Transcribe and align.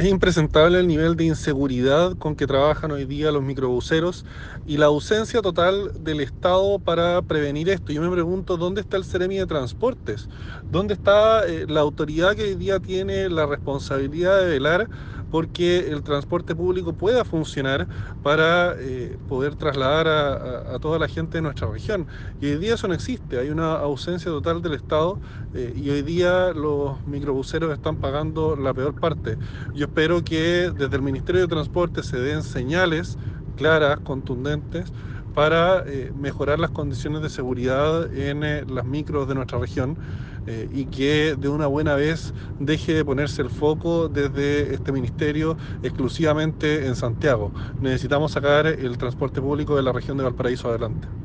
Es 0.00 0.06
impresentable 0.06 0.80
el 0.80 0.86
nivel 0.86 1.14
de 1.14 1.24
inseguridad 1.24 2.16
con 2.16 2.34
que 2.34 2.46
trabajan 2.46 2.90
hoy 2.90 3.04
día 3.04 3.30
los 3.32 3.42
microbuseros 3.42 4.24
y 4.64 4.78
la 4.78 4.86
ausencia 4.86 5.42
total 5.42 5.92
del 5.94 6.20
Estado 6.20 6.78
para 6.78 7.20
prevenir 7.20 7.68
esto. 7.68 7.92
Yo 7.92 8.00
me 8.00 8.10
pregunto, 8.10 8.56
¿dónde 8.56 8.80
está 8.80 8.96
el 8.96 9.04
Ceremi 9.04 9.36
de 9.36 9.46
Transportes? 9.46 10.30
¿Dónde 10.70 10.94
está 10.94 11.46
eh, 11.46 11.66
la 11.68 11.80
autoridad 11.80 12.34
que 12.34 12.44
hoy 12.44 12.54
día 12.54 12.80
tiene 12.80 13.28
la 13.28 13.44
responsabilidad 13.44 14.40
de 14.40 14.46
velar 14.46 14.88
porque 15.30 15.88
el 15.90 16.02
transporte 16.02 16.54
público 16.54 16.92
pueda 16.94 17.24
funcionar 17.24 17.88
para 18.22 18.74
eh, 18.78 19.18
poder 19.26 19.56
trasladar 19.56 20.08
a, 20.08 20.78
toda 20.80 20.98
la 20.98 21.08
gente 21.08 21.38
de 21.38 21.42
nuestra 21.42 21.70
región? 21.70 22.08
Y 22.40 22.46
hoy 22.52 22.58
día 22.58 22.74
eso 22.74 22.88
no 22.88 22.94
existe, 22.94 23.38
hay 23.38 23.50
una 23.50 23.74
ausencia 23.74 24.30
total 24.30 24.60
del 24.62 24.74
Estado 24.74 25.20
eh, 25.52 25.72
y 25.74 25.90
hoy 25.90 26.02
día 26.02 26.52
los 26.52 27.04
microbuseros 27.06 27.72
están 27.72 27.96
pagando 27.96 28.56
la 28.56 28.74
peor 28.74 28.94
parte. 28.94 29.38
Yo 29.72 29.86
espero 29.86 30.22
que 30.22 30.72
desde 30.74 30.96
el 30.96 31.02
Ministerio 31.02 31.40
de 31.42 31.48
Transporte 31.48 32.02
se 32.02 32.18
den 32.18 32.42
señales 32.42 33.18
claras, 33.60 34.00
contundentes, 34.00 34.92
para 35.32 35.84
eh, 35.86 36.12
mejorar 36.14 36.58
las 36.58 36.70
condiciones 36.70 37.20
de 37.22 37.28
seguridad 37.30 38.12
en 38.12 38.42
eh, 38.44 38.64
las 38.66 38.84
micros 38.86 39.28
de 39.28 39.34
nuestra 39.34 39.58
región 39.58 39.98
eh, 40.46 40.66
y 40.70 40.86
que 40.88 41.36
de 41.38 41.48
una 41.50 41.66
buena 41.66 41.94
vez 41.94 42.32
deje 42.58 42.94
de 42.94 43.04
ponerse 43.04 43.42
el 43.42 43.50
foco 43.50 44.08
desde 44.08 44.74
este 44.74 44.92
ministerio 44.92 45.56
exclusivamente 45.82 46.86
en 46.86 46.96
Santiago. 46.96 47.52
Necesitamos 47.78 48.32
sacar 48.32 48.66
el 48.66 48.96
transporte 48.98 49.40
público 49.42 49.76
de 49.76 49.82
la 49.82 49.92
región 49.92 50.16
de 50.16 50.24
Valparaíso 50.24 50.68
adelante. 50.70 51.10